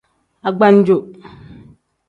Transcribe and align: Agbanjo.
Agbanjo. 0.47 0.97